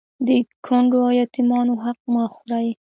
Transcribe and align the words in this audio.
د 0.27 0.29
کونډو 0.65 0.97
او 1.07 1.11
يتيمانو 1.21 1.73
حق 1.83 1.99
مه 2.13 2.23
خورئ 2.33 2.69